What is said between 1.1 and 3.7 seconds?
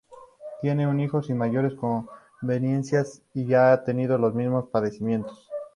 sin mayores conveniencias y